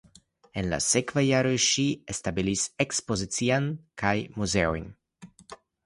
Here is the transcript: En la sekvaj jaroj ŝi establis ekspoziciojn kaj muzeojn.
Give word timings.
En 0.61 0.69
la 0.71 0.79
sekvaj 0.85 1.23
jaroj 1.25 1.51
ŝi 1.67 1.85
establis 2.15 2.65
ekspoziciojn 2.87 3.71
kaj 4.05 4.15
muzeojn. 4.41 4.93